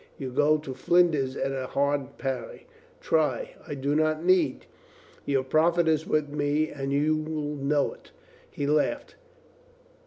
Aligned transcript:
You 0.17 0.31
go 0.31 0.57
to 0.57 0.73
flinders 0.73 1.35
at 1.37 1.51
a 1.51 1.67
hard 1.67 2.17
parry." 2.17 2.65
"Try!" 3.01 3.53
"I 3.67 3.75
do 3.75 3.93
not 3.93 4.25
need. 4.25 4.65
Your 5.27 5.43
profit 5.43 5.87
is 5.87 6.07
with 6.07 6.29
me, 6.29 6.69
and 6.69 6.91
you'll 6.91 7.57
know 7.57 7.91
it." 7.93 8.09
He 8.49 8.65
laughed. 8.65 9.13